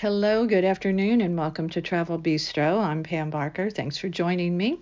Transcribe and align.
Hello, 0.00 0.46
good 0.46 0.64
afternoon, 0.64 1.20
and 1.20 1.36
welcome 1.36 1.68
to 1.70 1.82
Travel 1.82 2.20
Bistro. 2.20 2.80
I'm 2.80 3.02
Pam 3.02 3.30
Barker. 3.30 3.68
Thanks 3.68 3.98
for 3.98 4.08
joining 4.08 4.56
me. 4.56 4.78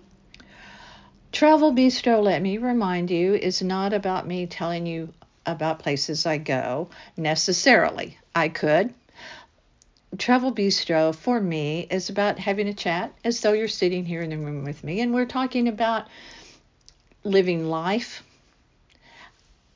Travel 1.31 1.71
Bistro, 1.71 2.21
let 2.21 2.39
me 2.39 2.59
remind 2.59 3.09
you, 3.09 3.33
is 3.33 3.63
not 3.63 3.93
about 3.93 4.27
me 4.27 4.45
telling 4.45 4.85
you 4.85 5.11
about 5.43 5.79
places 5.79 6.27
I 6.27 6.37
go 6.37 6.91
necessarily. 7.17 8.19
I 8.35 8.49
could. 8.49 8.93
Travel 10.19 10.53
Bistro 10.53 11.15
for 11.15 11.41
me 11.41 11.87
is 11.89 12.11
about 12.11 12.37
having 12.37 12.67
a 12.67 12.73
chat 12.75 13.11
as 13.23 13.41
though 13.41 13.53
you're 13.53 13.67
sitting 13.67 14.05
here 14.05 14.21
in 14.21 14.29
the 14.29 14.37
room 14.37 14.63
with 14.63 14.83
me, 14.83 15.01
and 15.01 15.15
we're 15.15 15.25
talking 15.25 15.67
about 15.67 16.05
living 17.23 17.67
life 17.67 18.21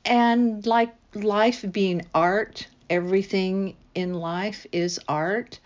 and 0.04 0.64
like 0.64 0.94
life 1.14 1.64
being 1.68 2.06
art, 2.14 2.68
everything 2.92 3.74
in 3.94 4.12
life 4.12 4.66
is 4.70 5.00
art. 5.08 5.58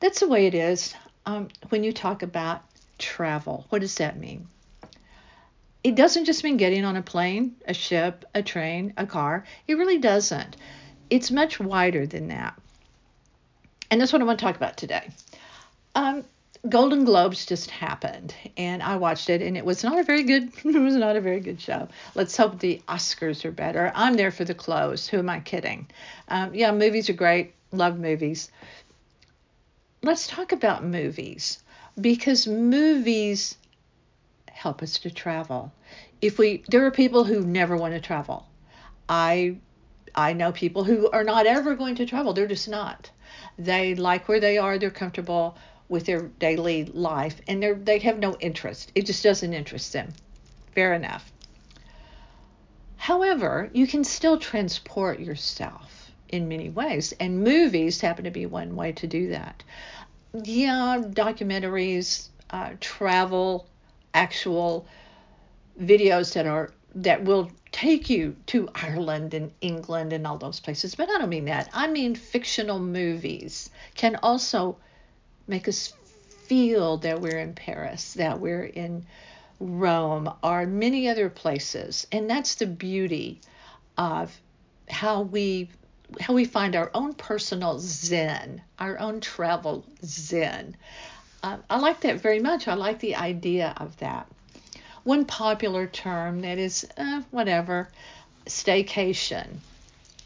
That's 0.00 0.20
the 0.20 0.26
way 0.26 0.46
it 0.46 0.54
is. 0.54 0.94
Um, 1.26 1.48
when 1.68 1.84
you 1.84 1.92
talk 1.92 2.22
about 2.22 2.62
travel, 2.98 3.66
what 3.68 3.80
does 3.80 3.96
that 3.96 4.18
mean? 4.18 4.48
It 5.84 5.96
doesn't 5.96 6.24
just 6.24 6.42
mean 6.42 6.56
getting 6.56 6.86
on 6.86 6.96
a 6.96 7.02
plane, 7.02 7.56
a 7.68 7.74
ship, 7.74 8.24
a 8.34 8.42
train, 8.42 8.94
a 8.96 9.06
car. 9.06 9.44
It 9.68 9.74
really 9.74 9.98
doesn't. 9.98 10.56
It's 11.10 11.30
much 11.30 11.60
wider 11.60 12.06
than 12.06 12.28
that. 12.28 12.58
And 13.90 14.00
that's 14.00 14.12
what 14.12 14.22
I 14.22 14.24
want 14.24 14.38
to 14.38 14.44
talk 14.44 14.56
about 14.56 14.78
today. 14.78 15.10
Um, 15.94 16.24
Golden 16.68 17.04
Globes 17.04 17.44
just 17.44 17.70
happened, 17.70 18.34
and 18.56 18.84
I 18.84 18.96
watched 18.96 19.28
it, 19.28 19.42
and 19.42 19.56
it 19.56 19.64
was 19.64 19.82
not 19.82 19.98
a 19.98 20.04
very 20.04 20.22
good. 20.22 20.52
It 20.64 20.78
was 20.78 20.94
not 20.94 21.16
a 21.16 21.20
very 21.20 21.40
good 21.40 21.60
show. 21.60 21.88
Let's 22.14 22.36
hope 22.36 22.60
the 22.60 22.80
Oscars 22.88 23.44
are 23.44 23.50
better. 23.50 23.90
I'm 23.96 24.14
there 24.14 24.30
for 24.30 24.44
the 24.44 24.54
clothes. 24.54 25.08
Who 25.08 25.18
am 25.18 25.28
I 25.28 25.40
kidding? 25.40 25.88
Um, 26.28 26.54
yeah, 26.54 26.70
movies 26.70 27.10
are 27.10 27.14
great. 27.14 27.54
Love 27.72 27.98
movies. 27.98 28.48
Let's 30.04 30.28
talk 30.28 30.52
about 30.52 30.84
movies 30.84 31.62
because 32.00 32.46
movies 32.46 33.56
help 34.48 34.82
us 34.82 34.98
to 35.00 35.10
travel. 35.10 35.72
If 36.20 36.38
we, 36.38 36.62
there 36.68 36.86
are 36.86 36.92
people 36.92 37.24
who 37.24 37.40
never 37.40 37.76
want 37.76 37.94
to 37.94 38.00
travel. 38.00 38.46
I, 39.08 39.56
I 40.14 40.32
know 40.32 40.52
people 40.52 40.84
who 40.84 41.10
are 41.10 41.24
not 41.24 41.46
ever 41.46 41.74
going 41.74 41.96
to 41.96 42.06
travel. 42.06 42.32
They're 42.32 42.46
just 42.46 42.68
not. 42.68 43.10
They 43.58 43.96
like 43.96 44.28
where 44.28 44.40
they 44.40 44.58
are. 44.58 44.78
They're 44.78 44.90
comfortable 44.90 45.56
with 45.92 46.06
their 46.06 46.22
daily 46.38 46.86
life 46.86 47.38
and 47.46 47.62
they 47.62 47.72
they 47.72 47.98
have 47.98 48.18
no 48.18 48.34
interest. 48.40 48.90
It 48.94 49.04
just 49.04 49.22
doesn't 49.22 49.52
interest 49.52 49.92
them. 49.92 50.08
Fair 50.74 50.94
enough. 50.94 51.30
However, 52.96 53.68
you 53.74 53.86
can 53.86 54.02
still 54.02 54.38
transport 54.38 55.20
yourself 55.20 56.10
in 56.30 56.48
many 56.48 56.70
ways, 56.70 57.12
and 57.20 57.44
movies 57.44 58.00
happen 58.00 58.24
to 58.24 58.30
be 58.30 58.46
one 58.46 58.74
way 58.74 58.92
to 58.92 59.06
do 59.06 59.28
that. 59.28 59.62
Yeah, 60.44 61.02
documentaries, 61.04 62.28
uh, 62.48 62.70
travel, 62.80 63.68
actual 64.14 64.86
videos 65.78 66.32
that 66.32 66.46
are 66.46 66.72
that 66.94 67.24
will 67.24 67.50
take 67.70 68.08
you 68.08 68.36
to 68.46 68.68
Ireland 68.74 69.34
and 69.34 69.52
England 69.60 70.14
and 70.14 70.26
all 70.26 70.38
those 70.38 70.60
places. 70.60 70.94
But 70.94 71.10
I 71.10 71.18
don't 71.18 71.28
mean 71.28 71.46
that. 71.46 71.68
I 71.74 71.86
mean 71.88 72.14
fictional 72.14 72.78
movies 72.78 73.68
can 73.94 74.16
also 74.16 74.78
make 75.46 75.68
us 75.68 75.92
feel 76.46 76.98
that 76.98 77.20
we're 77.20 77.38
in 77.38 77.54
Paris, 77.54 78.14
that 78.14 78.40
we're 78.40 78.64
in 78.64 79.06
Rome, 79.58 80.32
or 80.42 80.66
many 80.66 81.08
other 81.08 81.30
places. 81.30 82.06
And 82.12 82.28
that's 82.28 82.56
the 82.56 82.66
beauty 82.66 83.40
of 83.96 84.38
how 84.88 85.22
we 85.22 85.70
how 86.20 86.34
we 86.34 86.44
find 86.44 86.76
our 86.76 86.90
own 86.94 87.14
personal 87.14 87.78
zen, 87.78 88.60
our 88.78 88.98
own 88.98 89.20
travel 89.20 89.84
zen. 90.04 90.76
Uh, 91.42 91.56
I 91.70 91.78
like 91.78 92.00
that 92.00 92.20
very 92.20 92.38
much. 92.38 92.68
I 92.68 92.74
like 92.74 92.98
the 92.98 93.16
idea 93.16 93.72
of 93.78 93.96
that. 93.98 94.30
One 95.04 95.24
popular 95.24 95.86
term 95.86 96.42
that 96.42 96.58
is 96.58 96.86
uh, 96.98 97.22
whatever, 97.30 97.88
staycation. 98.44 99.46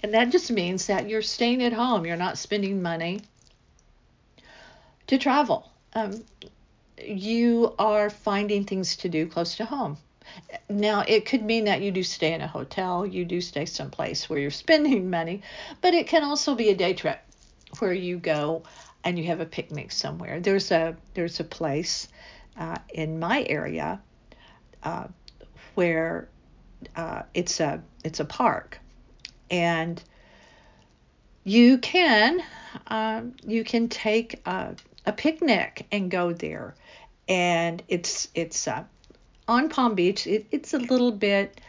And 0.03 0.13
that 0.15 0.31
just 0.31 0.51
means 0.51 0.87
that 0.87 1.09
you're 1.09 1.23
staying 1.23 1.63
at 1.63 1.73
home, 1.73 2.05
you're 2.05 2.17
not 2.17 2.37
spending 2.37 2.83
money 2.83 3.21
to 5.07 5.19
travel. 5.19 5.71
Um, 5.95 6.25
you 7.03 7.75
are 7.79 8.11
finding 8.11 8.65
things 8.65 8.97
to 8.97 9.09
do 9.09 9.27
close 9.27 9.57
to 9.57 9.65
home. 9.65 9.99
Now, 10.69 11.05
it 11.07 11.27
could 11.27 11.43
mean 11.43 11.65
that 11.67 11.83
you 11.83 11.93
do 11.93 12.03
stay 12.03 12.33
in 12.33 12.41
a 12.41 12.49
hotel, 12.49 13.07
you 13.07 13.25
do 13.25 13.41
stay 13.41 13.65
someplace 13.65 14.29
where 14.29 14.39
you're 14.39 14.51
spending 14.67 15.11
money, 15.11 15.43
but 15.81 15.95
it 15.95 16.09
can 16.09 16.25
also 16.25 16.55
be 16.55 16.71
a 16.71 16.75
day 16.75 16.95
trip 16.95 17.21
where 17.79 17.93
you 17.93 18.19
go 18.19 18.63
and 19.05 19.19
you 19.19 19.25
have 19.27 19.41
a 19.41 19.47
picnic 19.47 19.93
somewhere. 19.93 20.41
There's 20.41 20.71
a 20.73 20.97
there's 21.15 21.39
a 21.39 21.45
place 21.45 22.09
uh, 22.59 22.79
in 22.93 23.21
my 23.21 23.45
area 23.49 24.01
uh, 24.83 25.07
where 25.75 26.29
uh, 26.97 27.23
it's 27.33 27.61
a 27.61 27.83
it's 28.03 28.19
a 28.19 28.25
park, 28.25 28.81
and 29.51 30.03
you 31.45 31.79
can 31.79 32.43
um, 32.89 33.35
you 33.47 33.63
can 33.63 33.89
take 33.89 34.41
a, 34.47 34.75
a 35.07 35.13
picnic 35.13 35.87
and 35.93 36.11
go 36.11 36.33
there. 36.33 36.75
And 37.29 37.83
it's 37.89 38.29
it's 38.35 38.69
uh, 38.69 38.85
on 39.49 39.69
Palm 39.69 39.95
Beach. 39.95 40.27
It, 40.27 40.47
it's 40.51 40.75
a 40.75 40.79
little 40.79 41.13
bit 41.13 41.61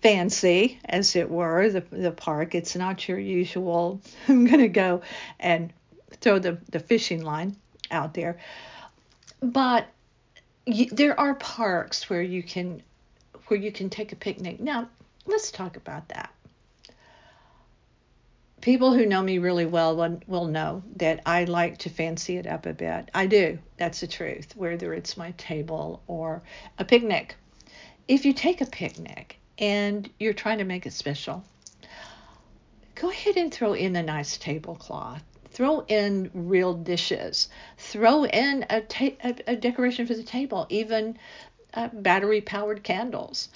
fancy, 0.00 0.78
as 0.84 1.16
it 1.16 1.30
were, 1.30 1.70
the 1.70 1.80
the 1.90 2.12
park. 2.12 2.54
It's 2.54 2.76
not 2.76 3.08
your 3.08 3.18
usual. 3.18 4.00
I'm 4.28 4.44
gonna 4.44 4.68
go 4.68 5.02
and 5.40 5.72
throw 6.20 6.38
the 6.38 6.58
the 6.70 6.80
fishing 6.80 7.22
line 7.22 7.56
out 7.90 8.14
there, 8.14 8.38
but 9.40 9.86
you, 10.66 10.86
there 10.86 11.18
are 11.18 11.34
parks 11.34 12.08
where 12.08 12.22
you 12.22 12.42
can 12.42 12.82
where 13.48 13.58
you 13.58 13.72
can 13.72 13.90
take 13.90 14.12
a 14.12 14.16
picnic. 14.16 14.60
Now 14.60 14.88
let's 15.26 15.50
talk 15.50 15.76
about 15.76 16.08
that 16.08 16.32
people 18.62 18.94
who 18.94 19.04
know 19.04 19.20
me 19.20 19.38
really 19.38 19.66
well 19.66 19.96
will, 20.26 20.46
know 20.46 20.82
that 20.96 21.20
I 21.26 21.44
like 21.44 21.78
to 21.78 21.90
fancy 21.90 22.38
it 22.38 22.46
up 22.46 22.64
a 22.64 22.72
bit. 22.72 23.10
I 23.12 23.26
do. 23.26 23.58
That's 23.76 24.00
the 24.00 24.06
truth, 24.06 24.56
whether 24.56 24.94
it's 24.94 25.16
my 25.16 25.32
table 25.32 26.02
or 26.06 26.42
a 26.78 26.84
picnic. 26.84 27.34
If 28.08 28.24
you 28.24 28.32
take 28.32 28.60
a 28.60 28.66
picnic 28.66 29.36
and 29.58 30.08
you're 30.18 30.32
trying 30.32 30.58
to 30.58 30.64
make 30.64 30.86
it 30.86 30.92
special, 30.92 31.44
go 32.94 33.10
ahead 33.10 33.36
and 33.36 33.52
throw 33.52 33.74
in 33.74 33.96
a 33.96 34.02
nice 34.02 34.38
tablecloth. 34.38 35.22
Throw 35.50 35.80
in 35.80 36.30
real 36.32 36.72
dishes. 36.72 37.48
Throw 37.76 38.24
in 38.24 38.64
a, 38.70 38.80
ta- 38.80 39.18
a, 39.22 39.34
a 39.48 39.56
decoration 39.56 40.06
for 40.06 40.14
the 40.14 40.22
table, 40.22 40.66
even 40.70 41.18
uh, 41.74 41.88
battery 41.92 42.40
powered 42.40 42.82
candles 42.82 43.48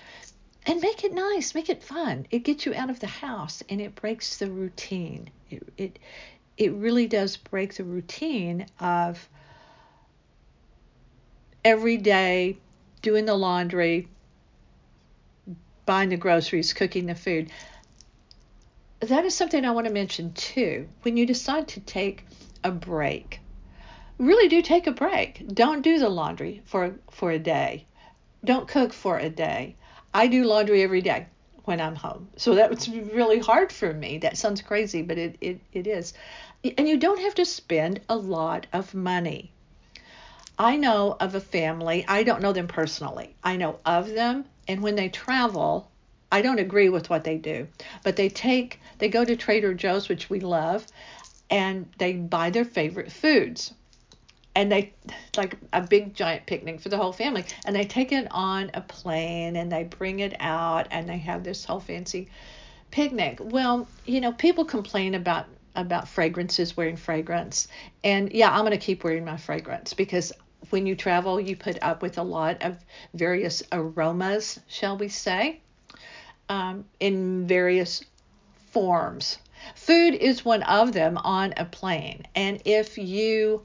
and 0.67 0.81
make 0.81 1.05
it 1.05 1.15
nice, 1.15 1.55
make 1.55 1.71
it 1.71 1.83
fun. 1.83 2.27
It 2.31 2.41
gets 2.41 2.67
you 2.67 2.75
out 2.75 2.91
of 2.91 2.99
the 2.99 3.07
house 3.07 3.63
and 3.69 3.81
it 3.81 3.95
breaks 3.95 4.39
the 4.39 4.51
routine. 4.51 5.31
It 5.49 5.63
it 5.77 5.99
it 6.57 6.73
really 6.73 7.07
does 7.07 7.37
break 7.37 7.75
the 7.75 7.85
routine 7.85 8.67
of 8.81 9.29
every 11.65 11.97
day 11.97 12.59
doing 13.01 13.27
the 13.27 13.35
laundry, 13.35 14.09
buying 15.85 16.09
the 16.09 16.17
groceries, 16.17 16.73
cooking 16.73 17.07
the 17.07 17.15
food. 17.15 17.51
That 19.01 19.25
is 19.25 19.35
something 19.35 19.65
I 19.65 19.71
want 19.71 19.87
to 19.87 19.93
mention 19.93 20.33
too. 20.33 20.89
When 21.03 21.17
you 21.17 21.27
decide 21.27 21.69
to 21.69 21.81
take 21.81 22.25
a 22.65 22.73
break, 22.73 23.41
really 24.19 24.49
do 24.49 24.63
take 24.63 24.89
a 24.89 24.93
break. 24.93 25.47
Don't 25.47 25.83
do 25.83 26.01
the 26.01 26.09
laundry 26.09 26.63
for 26.65 26.97
for 27.13 27.31
a 27.31 27.39
day. 27.39 27.87
Don't 28.45 28.67
cook 28.67 28.93
for 28.93 29.19
a 29.19 29.31
day 29.31 29.77
I 30.15 30.27
do 30.27 30.45
laundry 30.45 30.83
every 30.83 31.03
day 31.03 31.27
when 31.65 31.81
I'm 31.81 31.97
home. 31.97 32.29
So 32.37 32.55
that 32.55 32.71
was 32.71 32.89
really 32.89 33.39
hard 33.39 33.73
for 33.73 33.93
me. 33.93 34.19
That 34.19 34.37
sounds 34.37 34.63
crazy, 34.63 35.03
but 35.03 35.19
it, 35.19 35.37
it, 35.41 35.61
it 35.73 35.87
is. 35.87 36.15
And 36.79 36.89
you 36.89 36.97
don't 36.97 37.21
have 37.21 37.35
to 37.37 37.45
spend 37.45 38.01
a 38.09 38.17
lot 38.17 38.67
of 38.73 38.95
money. 38.95 39.51
I 40.59 40.77
know 40.77 41.17
of 41.21 41.35
a 41.35 41.41
family, 41.41 42.05
I 42.09 42.23
don't 42.23 42.41
know 42.41 42.53
them 42.53 42.69
personally. 42.69 43.35
I 43.45 43.57
know 43.57 43.79
of 43.85 44.09
them, 44.09 44.47
and 44.67 44.83
when 44.83 44.95
they 44.95 45.11
travel, 45.11 45.91
I 46.33 46.41
don't 46.41 46.59
agree 46.59 46.89
with 46.89 47.11
what 47.11 47.25
they 47.25 47.37
do, 47.37 47.69
but 48.03 48.17
they 48.17 48.31
take, 48.31 48.81
they 48.99 49.09
go 49.09 49.25
to 49.25 49.37
Trader 49.37 49.75
Joe's, 49.75 50.09
which 50.09 50.31
we 50.31 50.41
love, 50.41 50.87
and 51.51 51.89
they 51.99 52.15
buy 52.15 52.51
their 52.51 52.65
favorite 52.65 53.13
foods 53.13 53.75
and 54.57 54.73
they 54.73 54.93
like 55.37 55.57
a 55.75 55.83
big 55.83 56.15
giant 56.15 56.47
picnic 56.47 56.81
for 56.81 56.89
the 56.89 56.97
whole 56.97 57.13
family. 57.13 57.45
And 57.67 57.77
they 57.77 57.85
take 57.85 58.11
it 58.11 58.27
on 58.31 58.71
a 58.75 58.81
plane 58.81 59.55
and 59.55 59.71
they 59.71 59.85
bring 59.85 60.21
it 60.21 60.35
out 60.41 60.89
and 60.91 61.09
they 61.09 61.19
have 61.19 61.45
this 61.45 61.65
whole 61.65 61.79
fancy 61.79 62.29
picnic. 62.91 63.39
Well 63.41 63.87
you 64.07 64.21
know 64.21 64.33
people 64.33 64.65
complain 64.65 65.15
about 65.15 65.47
about 65.77 66.09
fragrances 66.09 66.77
wearing 66.77 66.97
fragrance. 66.97 67.69
And 68.03 68.33
yeah 68.33 68.51
i'm 68.51 68.61
going 68.61 68.73
to 68.73 68.79
keep 68.79 69.05
wearing 69.05 69.25
my 69.25 69.37
fragrance 69.37 69.93
because 69.95 70.33
when 70.71 70.87
you 70.87 70.97
travel 70.97 71.39
you 71.39 71.55
put 71.55 71.81
up 71.83 72.03
with 72.03 72.19
a 72.19 72.23
lot 72.23 72.63
of 72.63 72.79
various 73.15 73.63
aromas 73.71 74.59
shall 74.67 74.97
we 74.97 75.09
say 75.09 75.61
um, 76.49 76.85
in 76.99 77.47
various 77.47 78.03
forms. 78.71 79.39
Food 79.75 80.15
is 80.15 80.45
one 80.45 80.63
of 80.63 80.93
them 80.93 81.19
on 81.19 81.55
a 81.57 81.65
plane. 81.65 82.23
And 82.35 82.61
if 82.65 82.99
you 82.99 83.63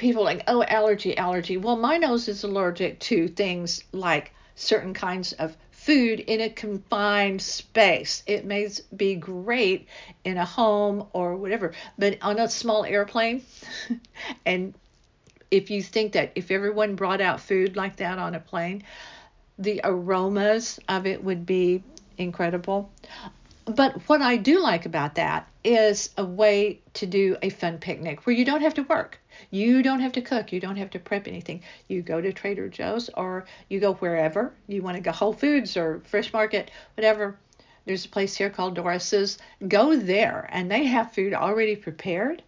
people 0.00 0.24
like, 0.24 0.44
oh, 0.46 0.62
allergy, 0.62 1.16
allergy. 1.16 1.56
Well, 1.56 1.76
my 1.76 1.96
nose 1.96 2.28
is 2.28 2.44
allergic 2.44 3.00
to 3.00 3.28
things 3.28 3.82
like 3.92 4.32
certain 4.54 4.94
kinds 4.94 5.32
of 5.32 5.56
food 5.70 6.20
in 6.20 6.40
a 6.40 6.48
confined 6.48 7.42
space. 7.42 8.22
It 8.26 8.44
may 8.44 8.68
be 8.96 9.16
great 9.16 9.88
in 10.24 10.38
a 10.38 10.44
home 10.44 11.06
or 11.12 11.36
whatever, 11.36 11.72
but 11.98 12.18
on 12.22 12.38
a 12.38 12.48
small 12.48 12.84
airplane, 12.84 13.42
and 14.46 14.74
if 15.50 15.70
you 15.70 15.82
think 15.82 16.12
that 16.12 16.32
if 16.34 16.50
everyone 16.50 16.96
brought 16.96 17.20
out 17.20 17.40
food 17.40 17.76
like 17.76 17.96
that 17.96 18.18
on 18.18 18.34
a 18.34 18.40
plane, 18.40 18.82
the 19.58 19.80
aromas 19.84 20.80
of 20.88 21.06
it 21.06 21.22
would 21.22 21.46
be 21.46 21.82
incredible. 22.18 22.90
But 23.66 24.08
what 24.08 24.20
I 24.20 24.36
do 24.36 24.60
like 24.60 24.84
about 24.84 25.14
that 25.14 25.48
is 25.62 26.10
a 26.16 26.24
way 26.24 26.80
to 26.94 27.06
do 27.06 27.36
a 27.40 27.50
fun 27.50 27.78
picnic 27.78 28.26
where 28.26 28.34
you 28.34 28.44
don't 28.44 28.62
have 28.62 28.74
to 28.74 28.82
work. 28.82 29.20
You 29.50 29.82
don't 29.82 30.00
have 30.00 30.12
to 30.12 30.22
cook. 30.22 30.52
You 30.52 30.60
don't 30.60 30.76
have 30.76 30.90
to 30.90 30.98
prep 30.98 31.26
anything. 31.26 31.62
You 31.88 32.02
go 32.02 32.20
to 32.20 32.32
Trader 32.32 32.68
Joe's 32.68 33.08
or 33.10 33.46
you 33.68 33.80
go 33.80 33.94
wherever 33.94 34.52
you 34.66 34.82
want 34.82 34.96
to 34.96 35.02
go, 35.02 35.12
Whole 35.12 35.32
Foods 35.32 35.76
or 35.76 36.00
Fresh 36.06 36.32
Market, 36.32 36.70
whatever. 36.96 37.38
There's 37.84 38.06
a 38.06 38.08
place 38.08 38.34
here 38.36 38.50
called 38.50 38.76
Doris's. 38.76 39.38
Go 39.68 39.96
there, 39.96 40.48
and 40.50 40.70
they 40.70 40.84
have 40.84 41.12
food 41.12 41.34
already 41.34 41.76
prepared. 41.76 42.42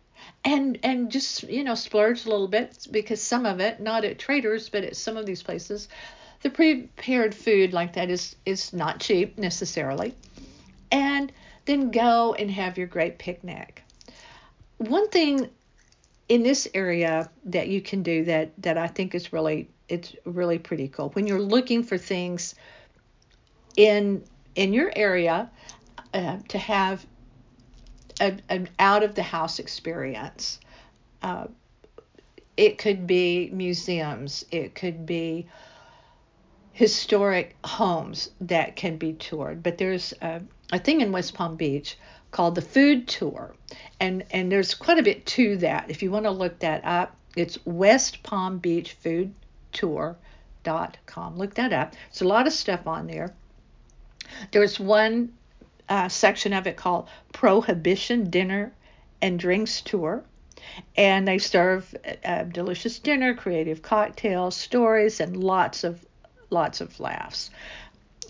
And 0.44 0.78
and 0.82 1.10
just 1.10 1.42
you 1.44 1.62
know 1.62 1.74
splurge 1.74 2.24
a 2.24 2.30
little 2.30 2.48
bit 2.48 2.88
because 2.90 3.20
some 3.20 3.44
of 3.44 3.60
it, 3.60 3.80
not 3.80 4.04
at 4.04 4.18
Traders, 4.18 4.70
but 4.70 4.82
at 4.82 4.96
some 4.96 5.16
of 5.16 5.26
these 5.26 5.42
places, 5.42 5.88
the 6.42 6.50
prepared 6.50 7.34
food 7.34 7.72
like 7.72 7.92
that 7.94 8.08
is 8.08 8.36
is 8.46 8.72
not 8.72 9.00
cheap 9.00 9.38
necessarily. 9.38 10.14
And 10.90 11.32
then 11.66 11.90
go 11.90 12.34
and 12.34 12.50
have 12.50 12.78
your 12.78 12.86
great 12.86 13.18
picnic. 13.18 13.82
One 14.78 15.08
thing 15.08 15.50
in 16.28 16.43
this 16.43 16.69
area 16.75 17.31
that 17.44 17.69
you 17.69 17.81
can 17.81 18.02
do 18.02 18.25
that 18.25 18.50
that 18.62 18.78
I 18.78 18.88
think 18.88 19.14
is 19.14 19.32
really 19.32 19.69
it's 19.88 20.14
really 20.25 20.58
pretty 20.58 20.88
cool 20.88 21.11
when 21.11 21.26
you're 21.26 21.40
looking 21.40 21.82
for 21.82 21.96
things 21.96 22.55
in 23.76 24.25
in 24.55 24.73
your 24.73 24.93
area 24.96 25.50
uh, 26.14 26.38
to 26.49 26.58
have 26.58 27.06
an 28.20 28.69
out 28.78 29.02
of 29.02 29.14
the 29.14 29.23
house 29.23 29.58
experience. 29.58 30.58
Uh, 31.23 31.46
it 32.56 32.78
could 32.78 33.06
be 33.06 33.50
museums. 33.52 34.44
It 34.50 34.75
could 34.75 35.05
be 35.05 35.46
historic 36.73 37.56
homes 37.64 38.31
that 38.40 38.76
can 38.76 38.96
be 38.96 39.12
toured. 39.12 39.62
But 39.62 39.78
there's 39.78 40.14
a, 40.23 40.40
a 40.73 40.78
thing 40.78 41.02
in 41.02 41.12
West 41.12 41.34
Palm 41.34 41.56
Beach 41.56 41.99
called 42.31 42.55
the 42.55 42.62
Food 42.62 43.08
Tour, 43.08 43.55
and 44.00 44.25
and 44.31 44.50
there's 44.50 44.75
quite 44.75 44.99
a 44.99 45.02
bit 45.02 45.26
to 45.26 45.56
that. 45.58 45.90
If 45.90 46.02
you 46.02 46.11
want 46.11 46.25
to 46.25 46.31
look 46.31 46.58
that 46.61 46.84
up, 46.84 47.17
it's 47.37 47.58
West 47.64 48.23
Palm 48.23 48.58
Beach 48.58 48.93
Food 48.93 49.34
Tour.com. 49.73 51.37
Look 51.37 51.55
that 51.55 51.73
up. 51.73 51.94
There's 52.11 52.23
a 52.23 52.28
lot 52.28 52.46
of 52.46 52.52
stuff 52.52 52.87
on 52.87 53.06
there. 53.06 53.34
There's 54.50 54.81
one 54.81 55.32
uh, 55.88 56.08
section 56.08 56.52
of 56.52 56.67
it 56.67 56.76
called 56.76 57.08
Prohibition 57.32 58.31
Dinner 58.31 58.73
and 59.23 59.38
Drinks 59.38 59.81
Tour. 59.81 60.25
And 60.96 61.28
they 61.28 61.38
serve 61.38 61.94
a 62.25 62.44
delicious 62.44 62.99
dinner, 62.99 63.34
creative 63.34 63.82
cocktails, 63.82 64.56
stories, 64.56 65.20
and 65.20 65.37
lots 65.37 65.84
of 65.84 66.05
lots 66.50 66.81
of 66.81 66.99
laughs. 66.99 67.50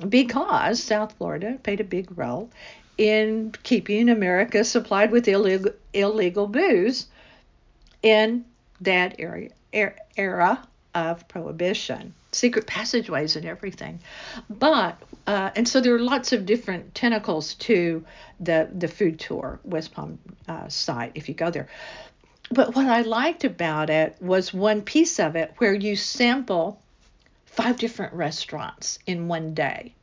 Because 0.06 0.82
South 0.82 1.14
Florida 1.16 1.58
played 1.62 1.80
a 1.80 1.84
big 1.84 2.16
role 2.18 2.50
in 2.98 3.54
keeping 3.62 4.08
America 4.08 4.64
supplied 4.64 5.10
with 5.10 5.28
illegal, 5.28 5.72
illegal 5.92 6.46
booze 6.46 7.06
in 8.02 8.44
that 8.80 9.16
area, 9.18 9.50
era 10.16 10.66
of 10.94 11.28
prohibition, 11.28 12.14
secret 12.32 12.66
passageways 12.66 13.36
and 13.36 13.44
everything. 13.44 14.00
But 14.48 14.96
uh, 15.26 15.50
and 15.54 15.68
so 15.68 15.80
there 15.80 15.94
are 15.94 16.00
lots 16.00 16.32
of 16.32 16.46
different 16.46 16.94
tentacles 16.94 17.54
to 17.54 18.04
the 18.40 18.68
the 18.72 18.88
food 18.88 19.18
tour 19.18 19.60
West 19.64 19.92
Palm 19.92 20.18
uh, 20.48 20.68
site 20.68 21.12
if 21.14 21.28
you 21.28 21.34
go 21.34 21.50
there. 21.50 21.68
But 22.50 22.74
what 22.76 22.86
I 22.86 23.02
liked 23.02 23.44
about 23.44 23.90
it 23.90 24.16
was 24.20 24.54
one 24.54 24.82
piece 24.82 25.18
of 25.18 25.34
it 25.36 25.52
where 25.58 25.74
you 25.74 25.96
sample 25.96 26.80
five 27.44 27.76
different 27.78 28.14
restaurants 28.14 28.98
in 29.06 29.28
one 29.28 29.52
day. 29.52 29.95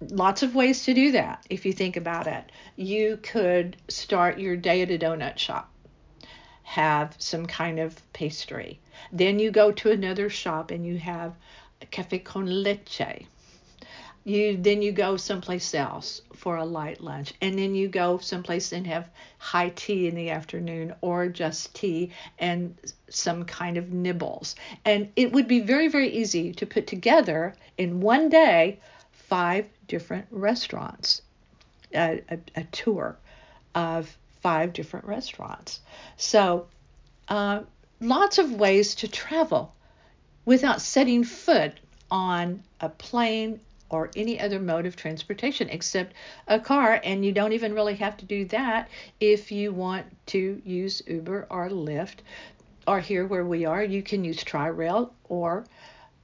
Lots 0.00 0.42
of 0.42 0.54
ways 0.54 0.84
to 0.84 0.94
do 0.94 1.12
that 1.12 1.46
if 1.48 1.64
you 1.64 1.72
think 1.72 1.96
about 1.96 2.26
it. 2.26 2.52
You 2.76 3.18
could 3.22 3.76
start 3.88 4.38
your 4.38 4.56
day 4.56 4.82
at 4.82 4.90
a 4.90 4.98
donut 4.98 5.38
shop, 5.38 5.72
have 6.62 7.14
some 7.18 7.46
kind 7.46 7.78
of 7.78 8.00
pastry. 8.12 8.78
Then 9.12 9.38
you 9.38 9.50
go 9.50 9.72
to 9.72 9.90
another 9.90 10.28
shop 10.28 10.70
and 10.70 10.86
you 10.86 10.98
have 10.98 11.34
a 11.80 11.86
cafe 11.86 12.18
con 12.18 12.46
leche 12.62 13.26
you 14.26 14.56
then 14.56 14.82
you 14.82 14.90
go 14.90 15.16
someplace 15.16 15.72
else 15.72 16.20
for 16.34 16.56
a 16.56 16.64
light 16.64 17.00
lunch 17.00 17.32
and 17.40 17.56
then 17.56 17.76
you 17.76 17.86
go 17.86 18.18
someplace 18.18 18.72
and 18.72 18.84
have 18.84 19.08
high 19.38 19.68
tea 19.68 20.08
in 20.08 20.16
the 20.16 20.30
afternoon 20.30 20.92
or 21.00 21.28
just 21.28 21.72
tea 21.76 22.10
and 22.40 22.76
some 23.08 23.44
kind 23.44 23.76
of 23.76 23.92
nibbles 23.92 24.56
and 24.84 25.08
it 25.14 25.30
would 25.30 25.46
be 25.46 25.60
very 25.60 25.86
very 25.86 26.08
easy 26.08 26.52
to 26.52 26.66
put 26.66 26.88
together 26.88 27.54
in 27.78 28.00
one 28.00 28.28
day 28.28 28.80
five 29.28 29.66
different 29.88 30.26
restaurants 30.30 31.22
a, 31.94 32.22
a, 32.28 32.38
a 32.56 32.64
tour 32.64 33.16
of 33.74 34.16
five 34.40 34.72
different 34.72 35.06
restaurants 35.06 35.80
so 36.16 36.66
uh, 37.28 37.60
lots 38.00 38.38
of 38.38 38.52
ways 38.52 38.94
to 38.96 39.08
travel 39.08 39.74
without 40.44 40.80
setting 40.80 41.24
foot 41.24 41.72
on 42.10 42.62
a 42.80 42.88
plane 42.88 43.60
or 43.88 44.10
any 44.16 44.40
other 44.40 44.58
mode 44.58 44.86
of 44.86 44.96
transportation 44.96 45.68
except 45.68 46.14
a 46.48 46.58
car. 46.58 47.00
And 47.04 47.24
you 47.24 47.32
don't 47.32 47.52
even 47.52 47.74
really 47.74 47.96
have 47.96 48.16
to 48.18 48.24
do 48.24 48.44
that 48.46 48.88
if 49.20 49.52
you 49.52 49.72
want 49.72 50.06
to 50.26 50.60
use 50.64 51.02
Uber 51.06 51.46
or 51.50 51.68
Lyft. 51.68 52.16
Or 52.86 53.00
here 53.00 53.26
where 53.26 53.44
we 53.44 53.64
are, 53.64 53.82
you 53.82 54.02
can 54.02 54.22
use 54.24 54.42
Tri-Rail 54.44 55.12
or 55.28 55.64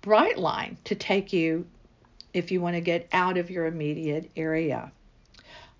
Brightline 0.03 0.77
to 0.85 0.95
take 0.95 1.33
you 1.33 1.67
if 2.34 2.50
you 2.50 2.61
want 2.61 2.76
to 2.76 2.81
get 2.81 3.08
out 3.12 3.37
of 3.38 3.50
your 3.50 3.67
immediate 3.67 4.31
area. 4.37 4.93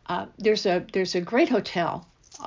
Uh, 0.07 0.27
there's 0.39 0.67
a 0.67 0.85
there's 0.93 1.15
a 1.15 1.21
great 1.21 1.49
hotel 1.49 2.07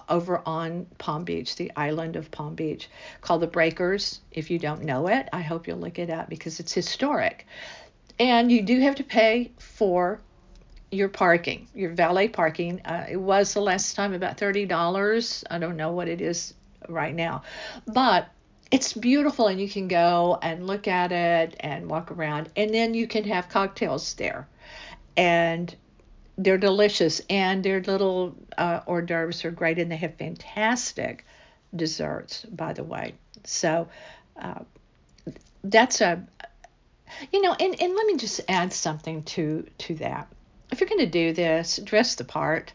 over 0.09 0.41
on 0.45 0.85
Palm 0.97 1.23
Beach, 1.23 1.55
the 1.55 1.71
island 1.75 2.15
of 2.15 2.29
Palm 2.31 2.55
Beach, 2.55 2.89
called 3.21 3.41
the 3.41 3.47
Breakers. 3.47 4.19
If 4.31 4.51
you 4.51 4.59
don't 4.59 4.83
know 4.83 5.07
it, 5.07 5.29
I 5.31 5.41
hope 5.41 5.67
you'll 5.67 5.79
look 5.79 5.99
it 5.99 6.09
up 6.09 6.29
because 6.29 6.59
it's 6.59 6.73
historic. 6.73 7.47
And 8.19 8.51
you 8.51 8.61
do 8.61 8.79
have 8.81 8.95
to 8.95 9.03
pay 9.03 9.51
for 9.57 10.19
your 10.91 11.09
parking, 11.09 11.67
your 11.73 11.91
valet 11.91 12.27
parking. 12.27 12.81
Uh, 12.85 13.05
it 13.09 13.17
was 13.17 13.53
the 13.53 13.61
last 13.61 13.95
time 13.95 14.13
about 14.13 14.37
$30. 14.37 15.43
I 15.49 15.57
don't 15.57 15.77
know 15.77 15.91
what 15.91 16.07
it 16.07 16.21
is 16.21 16.53
right 16.87 17.13
now. 17.13 17.43
But 17.87 18.27
it's 18.71 18.93
beautiful 18.93 19.47
and 19.47 19.59
you 19.59 19.69
can 19.69 19.87
go 19.87 20.37
and 20.41 20.67
look 20.67 20.87
at 20.87 21.11
it 21.11 21.55
and 21.59 21.89
walk 21.89 22.11
around 22.11 22.49
and 22.55 22.73
then 22.73 22.93
you 22.93 23.07
can 23.07 23.23
have 23.23 23.49
cocktails 23.49 24.13
there 24.15 24.47
and 25.15 25.75
they're 26.37 26.57
delicious 26.57 27.21
and 27.29 27.63
their 27.63 27.81
little 27.81 28.35
uh, 28.57 28.81
hors 28.87 29.03
d'oeuvres 29.03 29.45
are 29.45 29.51
great 29.51 29.79
and 29.79 29.91
they 29.91 29.95
have 29.95 30.15
fantastic 30.15 31.25
desserts 31.75 32.45
by 32.45 32.73
the 32.73 32.83
way 32.83 33.13
so 33.43 33.87
uh, 34.41 34.59
that's 35.63 36.01
a 36.01 36.25
you 37.31 37.41
know, 37.41 37.53
and, 37.53 37.79
and 37.81 37.95
let 37.95 38.05
me 38.05 38.17
just 38.17 38.41
add 38.47 38.73
something 38.73 39.23
to 39.23 39.65
to 39.79 39.95
that. 39.95 40.27
If 40.71 40.79
you're 40.79 40.89
going 40.89 40.99
to 40.99 41.05
do 41.05 41.33
this, 41.33 41.79
dress 41.83 42.15
the 42.15 42.23
part. 42.23 42.73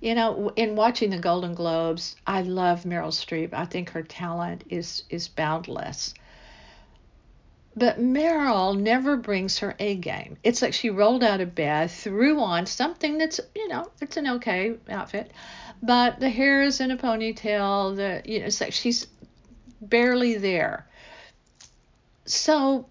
You 0.00 0.14
know, 0.14 0.52
in 0.56 0.76
watching 0.76 1.10
the 1.10 1.18
Golden 1.18 1.54
Globes, 1.54 2.16
I 2.26 2.42
love 2.42 2.82
Meryl 2.84 3.12
Streep. 3.12 3.52
I 3.52 3.64
think 3.64 3.90
her 3.90 4.02
talent 4.02 4.64
is 4.68 5.04
is 5.10 5.28
boundless. 5.28 6.14
But 7.76 8.00
Meryl 8.00 8.78
never 8.78 9.16
brings 9.16 9.58
her 9.60 9.76
A 9.78 9.94
game. 9.94 10.36
It's 10.42 10.60
like 10.60 10.74
she 10.74 10.90
rolled 10.90 11.22
out 11.22 11.40
of 11.40 11.54
bed, 11.54 11.90
threw 11.90 12.40
on 12.40 12.66
something 12.66 13.16
that's, 13.16 13.40
you 13.54 13.68
know, 13.68 13.88
it's 14.00 14.16
an 14.16 14.26
okay 14.26 14.74
outfit, 14.88 15.30
but 15.82 16.18
the 16.18 16.28
hair 16.28 16.62
is 16.62 16.80
in 16.80 16.90
a 16.90 16.96
ponytail. 16.96 17.96
The, 17.96 18.22
you 18.30 18.40
know, 18.40 18.46
it's 18.46 18.60
like 18.60 18.72
she's 18.72 19.06
barely 19.80 20.36
there. 20.36 20.86
So 22.24 22.86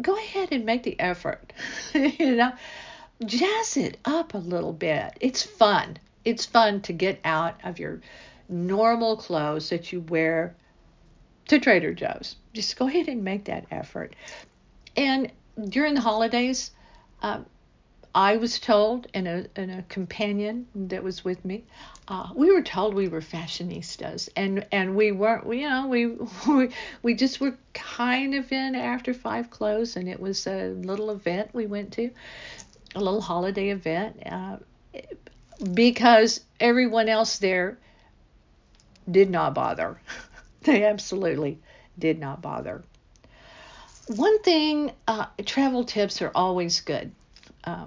go 0.00 0.16
ahead 0.16 0.50
and 0.52 0.66
make 0.66 0.82
the 0.82 0.98
effort. 1.00 1.52
you 1.94 2.36
know, 2.36 2.52
jazz 3.26 3.76
it 3.76 3.98
up 4.04 4.34
a 4.34 4.38
little 4.38 4.72
bit. 4.72 5.16
It's 5.20 5.42
fun. 5.42 5.98
It's 6.24 6.46
fun 6.46 6.80
to 6.82 6.92
get 6.92 7.20
out 7.24 7.60
of 7.64 7.78
your 7.78 8.00
normal 8.48 9.16
clothes 9.16 9.70
that 9.70 9.92
you 9.92 10.00
wear 10.00 10.54
to 11.48 11.58
Trader 11.58 11.94
Joe's. 11.94 12.36
Just 12.52 12.76
go 12.78 12.86
ahead 12.88 13.08
and 13.08 13.24
make 13.24 13.44
that 13.44 13.66
effort. 13.70 14.14
And 14.96 15.30
during 15.68 15.94
the 15.94 16.00
holidays, 16.00 16.70
um, 17.22 17.46
I 18.14 18.36
was 18.36 18.60
told, 18.60 19.08
and 19.12 19.26
a, 19.26 19.46
and 19.56 19.72
a 19.72 19.82
companion 19.82 20.68
that 20.74 21.02
was 21.02 21.24
with 21.24 21.44
me, 21.44 21.64
uh, 22.06 22.28
we 22.34 22.52
were 22.52 22.62
told 22.62 22.94
we 22.94 23.08
were 23.08 23.20
fashionistas, 23.20 24.28
and 24.36 24.64
and 24.70 24.94
we 24.94 25.10
weren't. 25.10 25.52
You 25.52 25.68
know, 25.68 25.88
we 25.88 26.06
we 26.48 26.68
we 27.02 27.14
just 27.14 27.40
were 27.40 27.56
kind 27.72 28.34
of 28.34 28.52
in 28.52 28.76
after 28.76 29.14
five 29.14 29.50
clothes, 29.50 29.96
and 29.96 30.08
it 30.08 30.20
was 30.20 30.46
a 30.46 30.68
little 30.68 31.10
event 31.10 31.50
we 31.54 31.66
went 31.66 31.92
to, 31.94 32.10
a 32.94 33.00
little 33.00 33.20
holiday 33.20 33.70
event, 33.70 34.22
uh, 34.26 34.56
because 35.72 36.40
everyone 36.60 37.08
else 37.08 37.38
there 37.38 37.78
did 39.10 39.30
not 39.30 39.54
bother. 39.54 40.00
they 40.62 40.84
absolutely 40.84 41.58
did 41.98 42.18
not 42.18 42.42
bother. 42.42 42.82
One 44.08 44.42
thing, 44.42 44.92
uh, 45.08 45.26
travel 45.44 45.84
tips 45.84 46.20
are 46.22 46.30
always 46.34 46.80
good. 46.80 47.12
Uh, 47.64 47.86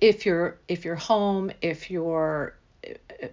if 0.00 0.24
you're 0.24 0.58
if 0.68 0.86
you're 0.86 0.94
home, 0.94 1.50
if 1.60 1.90
you're 1.90 2.56
uh, 2.86 3.26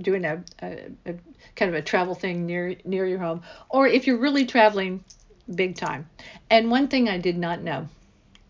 doing 0.00 0.24
a, 0.24 0.44
a, 0.62 0.92
a, 1.06 1.14
kind 1.56 1.68
of 1.68 1.74
a 1.74 1.82
travel 1.82 2.14
thing 2.14 2.46
near 2.46 2.76
near 2.84 3.06
your 3.06 3.18
home, 3.18 3.42
or 3.68 3.88
if 3.88 4.06
you're 4.06 4.18
really 4.18 4.46
traveling 4.46 5.02
big 5.52 5.74
time. 5.74 6.08
And 6.48 6.70
one 6.70 6.86
thing 6.86 7.08
I 7.08 7.18
did 7.18 7.36
not 7.36 7.60
know 7.60 7.88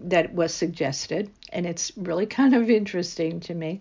that 0.00 0.32
was 0.32 0.54
suggested, 0.54 1.30
and 1.50 1.66
it's 1.66 1.92
really 1.96 2.26
kind 2.26 2.54
of 2.54 2.70
interesting 2.70 3.40
to 3.40 3.54
me. 3.54 3.80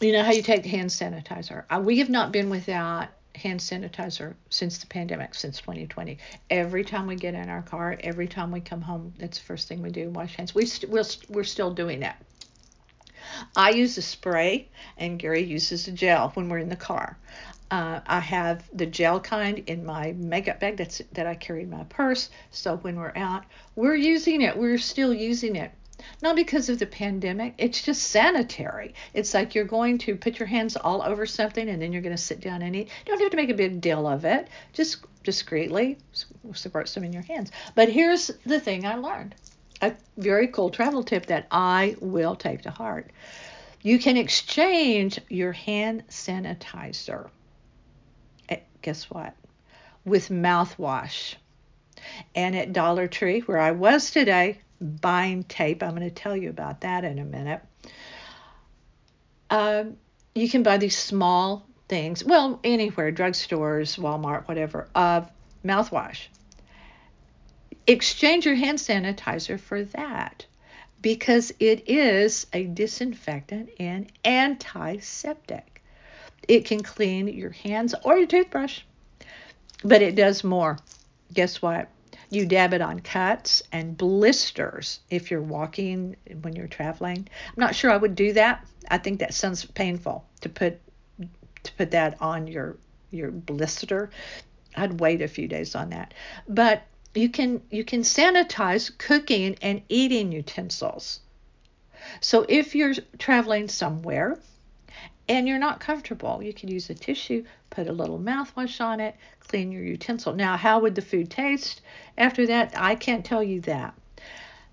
You 0.00 0.12
know 0.12 0.22
how 0.22 0.32
you 0.32 0.42
take 0.42 0.64
hand 0.64 0.90
sanitizer. 0.90 1.64
Uh, 1.68 1.82
we 1.84 1.98
have 1.98 2.08
not 2.08 2.32
been 2.32 2.48
without 2.48 3.08
hand 3.34 3.60
sanitizer 3.60 4.34
since 4.48 4.78
the 4.78 4.86
pandemic, 4.86 5.34
since 5.34 5.60
2020. 5.60 6.18
Every 6.48 6.84
time 6.84 7.06
we 7.06 7.16
get 7.16 7.34
in 7.34 7.48
our 7.48 7.62
car, 7.62 7.96
every 8.00 8.28
time 8.28 8.50
we 8.50 8.60
come 8.60 8.80
home, 8.80 9.12
that's 9.18 9.38
the 9.38 9.44
first 9.44 9.68
thing 9.68 9.82
we 9.82 9.90
do, 9.90 10.10
wash 10.10 10.36
hands. 10.36 10.54
We 10.54 10.66
st- 10.66 10.90
we're, 10.90 11.04
we're 11.28 11.44
still 11.44 11.72
doing 11.72 12.00
that. 12.00 12.22
I 13.56 13.70
use 13.70 13.96
a 13.98 14.02
spray, 14.02 14.68
and 14.96 15.18
Gary 15.18 15.42
uses 15.42 15.88
a 15.88 15.92
gel 15.92 16.30
when 16.30 16.48
we're 16.48 16.58
in 16.58 16.68
the 16.68 16.76
car. 16.76 17.18
Uh, 17.70 18.00
I 18.06 18.20
have 18.20 18.68
the 18.72 18.86
gel 18.86 19.20
kind 19.20 19.60
in 19.66 19.84
my 19.84 20.12
makeup 20.12 20.58
bag 20.58 20.76
that's 20.76 21.00
that 21.12 21.26
I 21.26 21.36
carry 21.36 21.62
in 21.62 21.70
my 21.70 21.84
purse. 21.84 22.30
So 22.50 22.76
when 22.78 22.96
we're 22.96 23.12
out, 23.14 23.44
we're 23.76 23.94
using 23.94 24.42
it. 24.42 24.56
We're 24.56 24.78
still 24.78 25.14
using 25.14 25.54
it. 25.54 25.70
Not 26.22 26.34
because 26.36 26.68
of 26.68 26.78
the 26.78 26.86
pandemic, 26.86 27.54
it's 27.58 27.82
just 27.82 28.02
sanitary. 28.04 28.94
It's 29.14 29.34
like 29.34 29.54
you're 29.54 29.64
going 29.64 29.98
to 29.98 30.16
put 30.16 30.38
your 30.38 30.48
hands 30.48 30.76
all 30.76 31.02
over 31.02 31.26
something 31.26 31.68
and 31.68 31.80
then 31.80 31.92
you're 31.92 32.02
going 32.02 32.16
to 32.16 32.22
sit 32.22 32.40
down 32.40 32.62
and 32.62 32.74
eat. 32.74 32.88
You 33.04 33.12
don't 33.12 33.20
have 33.20 33.30
to 33.30 33.36
make 33.36 33.50
a 33.50 33.54
big 33.54 33.80
deal 33.80 34.06
of 34.06 34.24
it. 34.24 34.48
Just 34.72 35.04
discreetly 35.22 35.98
squirt 36.52 36.88
some 36.88 37.04
in 37.04 37.12
your 37.12 37.22
hands. 37.22 37.52
But 37.74 37.90
here's 37.90 38.30
the 38.46 38.60
thing 38.60 38.86
I 38.86 38.94
learned 38.96 39.34
a 39.80 39.94
very 40.16 40.48
cool 40.48 40.70
travel 40.70 41.02
tip 41.02 41.26
that 41.26 41.46
I 41.50 41.96
will 42.00 42.36
take 42.36 42.62
to 42.62 42.70
heart. 42.70 43.10
You 43.82 43.98
can 43.98 44.16
exchange 44.16 45.18
your 45.28 45.52
hand 45.52 46.04
sanitizer. 46.08 47.30
Eh, 48.48 48.58
guess 48.82 49.08
what? 49.10 49.34
With 50.04 50.28
mouthwash. 50.28 51.36
And 52.34 52.56
at 52.56 52.72
Dollar 52.72 53.08
Tree, 53.08 53.40
where 53.40 53.58
I 53.58 53.72
was 53.72 54.10
today, 54.10 54.58
buying 54.80 55.44
tape. 55.44 55.82
I'm 55.82 55.94
going 55.94 56.02
to 56.02 56.10
tell 56.10 56.36
you 56.36 56.50
about 56.50 56.82
that 56.82 57.04
in 57.04 57.18
a 57.18 57.24
minute. 57.24 57.60
Um, 59.50 59.96
you 60.34 60.48
can 60.48 60.62
buy 60.62 60.76
these 60.76 60.96
small 60.96 61.66
things, 61.88 62.24
well, 62.24 62.60
anywhere, 62.62 63.12
drugstores, 63.12 63.98
Walmart, 63.98 64.46
whatever, 64.46 64.88
of 64.94 65.28
mouthwash. 65.64 66.28
Exchange 67.86 68.46
your 68.46 68.54
hand 68.54 68.78
sanitizer 68.78 69.58
for 69.58 69.82
that 69.84 70.46
because 71.02 71.52
it 71.58 71.88
is 71.88 72.46
a 72.52 72.64
disinfectant 72.64 73.70
and 73.78 74.10
antiseptic. 74.24 75.82
It 76.46 76.64
can 76.64 76.82
clean 76.82 77.28
your 77.28 77.50
hands 77.50 77.94
or 78.04 78.16
your 78.16 78.26
toothbrush, 78.26 78.80
but 79.82 80.02
it 80.02 80.14
does 80.14 80.44
more. 80.44 80.78
Guess 81.32 81.62
what? 81.62 81.88
You 82.28 82.46
dab 82.46 82.74
it 82.74 82.80
on 82.80 83.00
cuts 83.00 83.62
and 83.72 83.96
blisters 83.96 85.00
if 85.10 85.30
you're 85.30 85.42
walking 85.42 86.16
when 86.42 86.54
you're 86.54 86.68
traveling. 86.68 87.28
I'm 87.48 87.54
not 87.56 87.74
sure 87.74 87.90
I 87.90 87.96
would 87.96 88.14
do 88.14 88.32
that. 88.34 88.64
I 88.88 88.98
think 88.98 89.20
that 89.20 89.34
sounds 89.34 89.64
painful 89.64 90.24
to 90.42 90.48
put 90.48 90.80
to 91.62 91.72
put 91.72 91.90
that 91.90 92.16
on 92.20 92.46
your 92.46 92.76
your 93.10 93.30
blister. 93.30 94.10
I'd 94.76 95.00
wait 95.00 95.22
a 95.22 95.28
few 95.28 95.48
days 95.48 95.74
on 95.74 95.90
that. 95.90 96.14
But 96.48 96.84
you 97.14 97.28
can 97.28 97.62
you 97.70 97.84
can 97.84 98.02
sanitize 98.02 98.96
cooking 98.96 99.56
and 99.62 99.82
eating 99.88 100.32
utensils. 100.32 101.20
So 102.20 102.46
if 102.48 102.74
you're 102.74 102.94
traveling 103.18 103.68
somewhere 103.68 104.38
and 105.28 105.46
you're 105.46 105.58
not 105.58 105.80
comfortable, 105.80 106.42
you 106.42 106.52
could 106.52 106.70
use 106.70 106.90
a 106.90 106.94
tissue, 106.94 107.44
put 107.70 107.88
a 107.88 107.92
little 107.92 108.18
mouthwash 108.18 108.80
on 108.80 109.00
it, 109.00 109.16
clean 109.40 109.70
your 109.70 109.84
utensil. 109.84 110.34
Now, 110.34 110.56
how 110.56 110.80
would 110.80 110.94
the 110.94 111.02
food 111.02 111.30
taste 111.30 111.82
after 112.16 112.46
that? 112.46 112.72
I 112.76 112.94
can't 112.94 113.24
tell 113.24 113.42
you 113.42 113.60
that. 113.62 113.94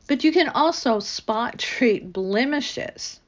But 0.07 0.23
you 0.23 0.31
can 0.31 0.49
also 0.49 0.99
spot 0.99 1.59
treat 1.59 2.13
blemishes. 2.13 3.19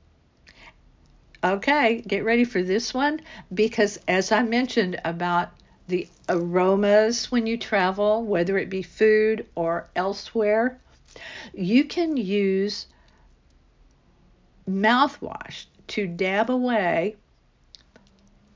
Okay, 1.43 2.01
get 2.05 2.25
ready 2.25 2.43
for 2.43 2.61
this 2.61 2.93
one 2.93 3.21
because, 3.53 3.97
as 4.07 4.31
I 4.31 4.43
mentioned 4.43 4.99
about 5.05 5.51
the 5.89 6.07
aromas 6.29 7.31
when 7.31 7.47
you 7.47 7.57
travel, 7.57 8.23
whether 8.23 8.57
it 8.57 8.69
be 8.69 8.83
food 8.83 9.45
or 9.55 9.89
elsewhere, 9.95 10.79
you 11.53 11.83
can 11.83 12.15
use 12.15 12.85
mouthwash 14.69 15.65
to 15.87 16.05
dab 16.05 16.51
away 16.51 17.15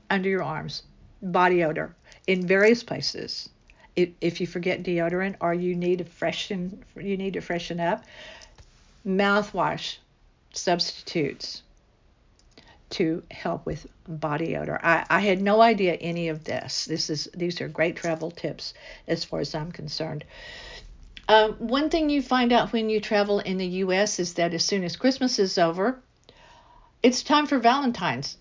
under 0.08 0.28
your 0.28 0.44
arms, 0.44 0.84
body 1.22 1.64
odor 1.64 1.94
in 2.28 2.46
various 2.46 2.84
places. 2.84 3.48
If, 3.96 4.10
if 4.20 4.40
you 4.40 4.46
forget 4.46 4.84
deodorant 4.84 5.36
or 5.40 5.52
you 5.54 5.74
need 5.74 5.98
to 5.98 6.04
freshen, 6.04 6.84
you 6.96 7.16
need 7.16 7.32
to 7.32 7.40
freshen 7.40 7.80
up, 7.80 8.04
mouthwash 9.04 9.98
substitutes 10.52 11.62
to 12.90 13.22
help 13.30 13.66
with 13.66 13.86
body 14.06 14.56
odor. 14.56 14.78
I, 14.82 15.04
I 15.08 15.20
had 15.20 15.40
no 15.40 15.60
idea 15.60 15.94
any 15.94 16.28
of 16.28 16.44
this. 16.44 16.84
This 16.84 17.10
is 17.10 17.28
these 17.34 17.60
are 17.60 17.68
great 17.68 17.96
travel 17.96 18.30
tips 18.30 18.74
as 19.08 19.24
far 19.24 19.40
as 19.40 19.54
I'm 19.54 19.72
concerned. 19.72 20.24
Um, 21.28 21.52
one 21.54 21.88
thing 21.88 22.10
you 22.10 22.20
find 22.20 22.52
out 22.52 22.72
when 22.72 22.90
you 22.90 23.00
travel 23.00 23.40
in 23.40 23.56
the 23.56 23.66
U.S. 23.66 24.18
is 24.18 24.34
that 24.34 24.52
as 24.52 24.64
soon 24.64 24.84
as 24.84 24.96
Christmas 24.96 25.38
is 25.38 25.56
over, 25.56 26.02
it's 27.02 27.22
time 27.22 27.46
for 27.46 27.58
Valentine's, 27.58 28.36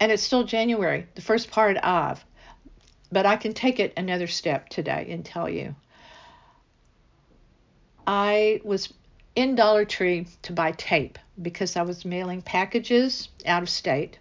and 0.00 0.10
it's 0.10 0.22
still 0.22 0.44
January, 0.44 1.06
the 1.14 1.20
first 1.20 1.50
part 1.50 1.76
of. 1.78 2.24
But 3.10 3.26
I 3.26 3.36
can 3.36 3.52
take 3.52 3.78
it 3.78 3.92
another 3.96 4.26
step 4.26 4.70
today 4.70 5.08
and 5.10 5.24
tell 5.24 5.48
you. 5.48 5.74
I 8.06 8.60
was 8.64 8.92
in 9.34 9.54
Dollar 9.54 9.84
Tree 9.84 10.26
to 10.42 10.52
buy 10.52 10.72
tape 10.72 11.18
because 11.40 11.76
I 11.76 11.82
was 11.82 12.04
mailing 12.04 12.42
packages 12.42 13.28
out 13.46 13.62
of 13.62 13.68
state 13.68 14.18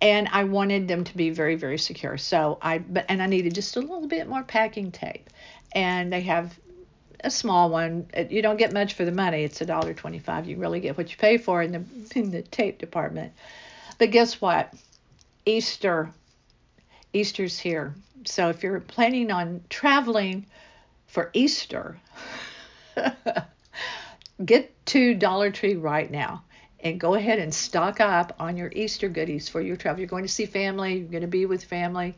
and 0.00 0.28
I 0.28 0.44
wanted 0.44 0.88
them 0.88 1.04
to 1.04 1.16
be 1.16 1.30
very 1.30 1.56
very 1.56 1.78
secure. 1.78 2.16
So 2.16 2.58
I 2.62 2.78
but 2.78 3.06
and 3.08 3.22
I 3.22 3.26
needed 3.26 3.54
just 3.54 3.76
a 3.76 3.80
little 3.80 4.06
bit 4.06 4.28
more 4.28 4.42
packing 4.42 4.92
tape. 4.92 5.28
And 5.72 6.12
they 6.12 6.22
have 6.22 6.58
a 7.22 7.30
small 7.30 7.70
one. 7.70 8.08
Uh, 8.16 8.24
you 8.28 8.42
don't 8.42 8.56
get 8.56 8.72
much 8.72 8.94
for 8.94 9.04
the 9.04 9.12
money. 9.12 9.44
It's 9.44 9.60
a 9.60 9.66
dollar 9.66 9.94
twenty-five. 9.94 10.48
You 10.48 10.56
really 10.56 10.80
get 10.80 10.96
what 10.96 11.10
you 11.10 11.16
pay 11.16 11.36
for 11.36 11.62
in 11.62 11.72
the 11.72 12.18
in 12.18 12.30
the 12.30 12.42
tape 12.42 12.78
department. 12.78 13.32
But 13.98 14.10
guess 14.10 14.40
what? 14.40 14.72
Easter, 15.44 16.10
Easter's 17.12 17.58
here. 17.58 17.94
So 18.24 18.48
if 18.48 18.62
you're 18.62 18.80
planning 18.80 19.30
on 19.30 19.62
traveling 19.68 20.46
for 21.06 21.30
Easter, 21.32 21.98
get 24.44 24.74
to 24.86 25.14
Dollar 25.14 25.50
Tree 25.50 25.76
right 25.76 26.10
now 26.10 26.44
and 26.82 26.98
go 26.98 27.14
ahead 27.14 27.38
and 27.38 27.54
stock 27.54 28.00
up 28.00 28.36
on 28.38 28.56
your 28.56 28.70
Easter 28.74 29.08
goodies 29.08 29.48
for 29.48 29.60
your 29.60 29.76
travel. 29.76 30.00
You're 30.00 30.08
going 30.08 30.24
to 30.24 30.32
see 30.32 30.46
family. 30.46 30.98
You're 30.98 31.08
going 31.08 31.20
to 31.22 31.28
be 31.28 31.46
with 31.46 31.64
family. 31.64 32.16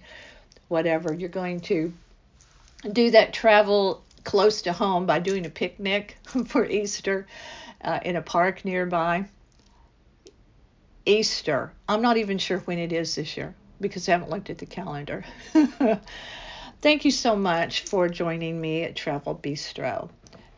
Whatever. 0.68 1.12
You're 1.12 1.28
going 1.28 1.60
to 1.62 1.92
do 2.90 3.10
that 3.10 3.32
travel 3.32 4.02
close 4.24 4.62
to 4.62 4.72
home 4.72 5.06
by 5.06 5.18
doing 5.18 5.46
a 5.46 5.50
picnic 5.50 6.16
for 6.46 6.64
Easter 6.64 7.26
uh, 7.82 7.98
in 8.04 8.16
a 8.16 8.22
park 8.22 8.64
nearby. 8.64 9.26
Easter. 11.04 11.72
I'm 11.88 12.02
not 12.02 12.16
even 12.16 12.38
sure 12.38 12.58
when 12.60 12.78
it 12.78 12.92
is 12.92 13.16
this 13.16 13.36
year 13.36 13.54
because 13.80 14.08
I 14.08 14.12
haven't 14.12 14.30
looked 14.30 14.50
at 14.50 14.58
the 14.58 14.66
calendar. 14.66 15.24
Thank 16.80 17.04
you 17.04 17.10
so 17.10 17.34
much 17.34 17.82
for 17.82 18.08
joining 18.08 18.60
me 18.60 18.84
at 18.84 18.94
Travel 18.94 19.34
Bistro. 19.34 20.10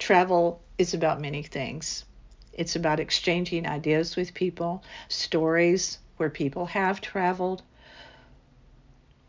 Travel 0.04 0.60
is 0.76 0.92
about 0.92 1.20
many 1.20 1.42
things. 1.42 2.04
It's 2.52 2.76
about 2.76 3.00
exchanging 3.00 3.66
ideas 3.66 4.16
with 4.16 4.34
people, 4.34 4.84
stories 5.08 5.98
where 6.18 6.28
people 6.28 6.66
have 6.66 7.00
traveled, 7.00 7.62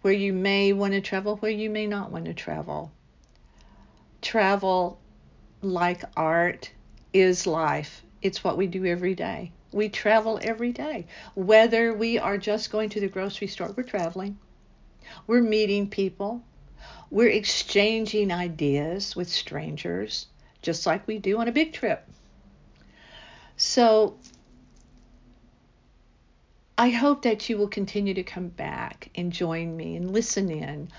where 0.01 0.13
you 0.13 0.33
may 0.33 0.73
want 0.73 0.93
to 0.93 0.99
travel, 1.01 1.37
where 1.37 1.51
you 1.51 1.69
may 1.69 1.87
not 1.87 2.11
want 2.11 2.25
to 2.25 2.33
travel 2.33 2.91
travel 4.25 4.99
like 5.61 6.03
art 6.17 6.71
is 7.13 7.45
life. 7.45 8.03
It's 8.23 8.43
what 8.43 8.57
we 8.57 8.65
do 8.65 8.83
every 8.85 9.13
day. 9.13 9.51
We 9.71 9.87
travel 9.87 10.39
every 10.41 10.71
day. 10.71 11.05
Whether 11.35 11.93
we 11.93 12.17
are 12.17 12.37
just 12.37 12.71
going 12.71 12.89
to 12.89 12.99
the 12.99 13.07
grocery 13.07 13.47
store, 13.47 13.71
we're 13.77 13.83
traveling. 13.83 14.39
We're 15.27 15.41
meeting 15.41 15.89
people. 15.89 16.43
We're 17.11 17.29
exchanging 17.29 18.31
ideas 18.31 19.15
with 19.15 19.29
strangers, 19.29 20.25
just 20.65 20.85
like 20.85 21.07
we 21.07 21.19
do 21.19 21.37
on 21.39 21.47
a 21.47 21.51
big 21.51 21.71
trip. 21.71 22.05
So 23.55 24.17
I 26.77 26.89
hope 26.89 27.21
that 27.21 27.47
you 27.47 27.57
will 27.57 27.69
continue 27.69 28.15
to 28.15 28.23
come 28.23 28.49
back 28.49 29.09
and 29.15 29.31
join 29.31 29.77
me 29.77 29.95
and 29.95 30.11
listen 30.11 30.49
in 30.49 30.89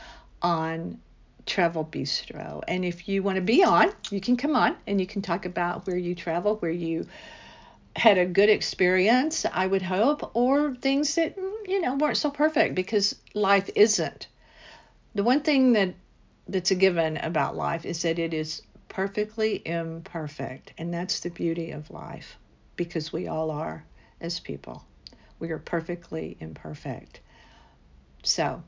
on 0.41 0.99
Travel 1.45 1.85
Bistro. 1.85 2.63
And 2.67 2.85
if 2.85 3.09
you 3.09 3.23
want 3.23 3.37
to 3.37 3.43
be 3.43 3.63
on, 3.63 3.93
you 4.11 4.21
can 4.21 4.37
come 4.37 4.57
on 4.57 4.77
and 4.87 5.01
you 5.01 5.07
can 5.07 5.21
talk 5.21 5.45
about 5.45 5.87
where 5.87 5.99
you 5.99 6.15
travel, 6.15 6.57
where 6.57 6.71
you 6.71 7.07
had 7.95 8.19
a 8.19 8.27
good 8.27 8.49
experience, 8.49 9.45
I 9.51 9.67
would 9.67 9.83
hope, 9.83 10.31
or 10.35 10.75
things 10.77 11.15
that, 11.17 11.37
you 11.67 11.81
know, 11.81 11.97
weren't 11.97 12.17
so 12.17 12.31
perfect 12.31 12.75
because 12.75 13.17
life 13.35 13.69
isn't. 13.75 14.29
The 15.15 15.25
one 15.25 15.41
thing 15.41 15.73
that 15.73 15.95
that's 16.49 16.71
a 16.71 16.75
given 16.75 17.17
about 17.17 17.57
life 17.57 17.85
is 17.85 18.03
that 18.03 18.19
it 18.19 18.33
is 18.33 18.63
perfectly 18.97 19.61
imperfect, 19.67 20.73
and 20.79 20.95
that's 20.95 21.21
the 21.21 21.29
beauty 21.29 21.71
of 21.71 21.91
life 21.91 22.39
because 22.77 23.13
we 23.13 23.29
all 23.29 23.51
are 23.51 23.85
as 24.23 24.41
people. 24.41 24.83
We 25.39 25.51
are 25.51 25.59
perfectly 25.59 26.39
imperfect. 26.41 27.21
So, 28.23 28.63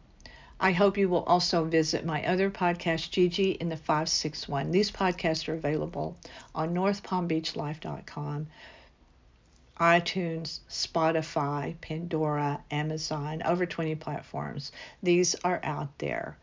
I 0.61 0.73
hope 0.73 0.99
you 0.99 1.09
will 1.09 1.23
also 1.23 1.65
visit 1.65 2.05
my 2.05 2.27
other 2.27 2.51
podcast, 2.51 3.11
Gigi 3.11 3.53
in 3.53 3.71
the 3.71 3.79
561. 3.79 4.71
These 4.71 4.91
podcasts 4.91 5.49
are 5.49 5.55
available 5.55 6.19
on 6.55 6.75
northpalmbeachlife.com, 6.75 8.49
iTunes, 9.81 10.61
Spotify, 10.69 11.81
Pandora, 11.81 12.63
Amazon, 12.71 13.43
over 13.47 13.65
20 13.65 13.95
platforms. 13.95 14.73
These 15.03 15.37
are 15.37 15.61
out 15.63 15.97
there. 15.97 16.37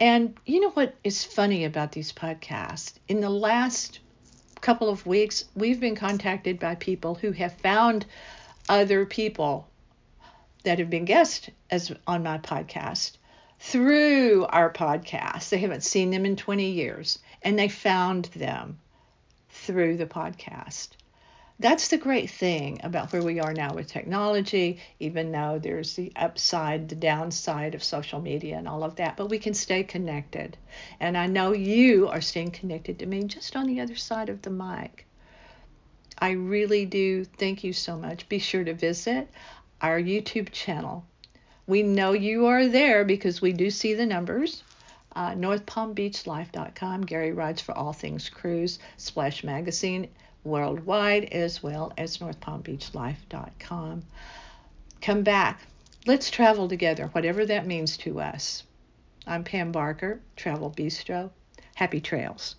And 0.00 0.36
you 0.46 0.60
know 0.60 0.70
what 0.70 0.94
is 1.02 1.24
funny 1.24 1.64
about 1.64 1.92
these 1.92 2.12
podcasts? 2.12 2.94
In 3.08 3.20
the 3.20 3.30
last 3.30 3.98
couple 4.60 4.88
of 4.88 5.06
weeks, 5.06 5.44
we've 5.54 5.80
been 5.80 5.96
contacted 5.96 6.60
by 6.60 6.76
people 6.76 7.14
who 7.16 7.32
have 7.32 7.54
found 7.54 8.06
other 8.68 9.06
people 9.06 9.68
that 10.64 10.78
have 10.78 10.90
been 10.90 11.04
guests 11.04 11.50
as 11.70 11.92
on 12.06 12.22
my 12.22 12.38
podcast 12.38 13.12
through 13.58 14.46
our 14.46 14.72
podcast. 14.72 15.48
They 15.48 15.58
haven't 15.58 15.82
seen 15.82 16.10
them 16.10 16.24
in 16.24 16.36
20 16.36 16.70
years 16.70 17.18
and 17.42 17.58
they 17.58 17.68
found 17.68 18.26
them 18.26 18.78
through 19.50 19.96
the 19.96 20.06
podcast. 20.06 20.90
That's 21.60 21.88
the 21.88 21.98
great 21.98 22.30
thing 22.30 22.78
about 22.84 23.12
where 23.12 23.22
we 23.22 23.40
are 23.40 23.52
now 23.52 23.74
with 23.74 23.88
technology, 23.88 24.78
even 25.00 25.32
though 25.32 25.58
there's 25.60 25.96
the 25.96 26.12
upside, 26.14 26.88
the 26.88 26.94
downside 26.94 27.74
of 27.74 27.82
social 27.82 28.20
media 28.20 28.56
and 28.56 28.68
all 28.68 28.84
of 28.84 28.94
that, 28.96 29.16
but 29.16 29.28
we 29.28 29.40
can 29.40 29.54
stay 29.54 29.82
connected. 29.82 30.56
And 31.00 31.18
I 31.18 31.26
know 31.26 31.52
you 31.52 32.06
are 32.06 32.20
staying 32.20 32.52
connected 32.52 33.00
to 33.00 33.06
me 33.06 33.24
just 33.24 33.56
on 33.56 33.66
the 33.66 33.80
other 33.80 33.96
side 33.96 34.28
of 34.28 34.42
the 34.42 34.50
mic. 34.50 35.06
I 36.16 36.30
really 36.30 36.86
do 36.86 37.24
thank 37.24 37.64
you 37.64 37.72
so 37.72 37.96
much. 37.96 38.28
Be 38.28 38.38
sure 38.38 38.62
to 38.62 38.74
visit 38.74 39.28
our 39.80 40.00
YouTube 40.00 40.52
channel. 40.52 41.04
We 41.66 41.82
know 41.82 42.12
you 42.12 42.46
are 42.46 42.68
there 42.68 43.04
because 43.04 43.42
we 43.42 43.52
do 43.52 43.68
see 43.70 43.94
the 43.94 44.06
numbers. 44.06 44.62
Uh, 45.16 45.32
NorthPalmBeachLife.com, 45.32 47.02
Gary 47.02 47.32
Rides 47.32 47.60
for 47.60 47.76
All 47.76 47.92
Things 47.92 48.28
Cruise, 48.28 48.78
Splash 48.96 49.42
Magazine 49.42 50.08
worldwide, 50.48 51.24
as 51.26 51.62
well 51.62 51.92
as 51.96 52.18
NorthPalmBeachLife.com. 52.18 54.02
Come 55.00 55.22
back. 55.22 55.62
Let's 56.06 56.30
travel 56.30 56.68
together, 56.68 57.06
whatever 57.08 57.46
that 57.46 57.66
means 57.66 57.96
to 57.98 58.20
us. 58.20 58.64
I'm 59.26 59.44
Pam 59.44 59.72
Barker, 59.72 60.20
Travel 60.36 60.70
Bistro. 60.70 61.30
Happy 61.74 62.00
trails. 62.00 62.56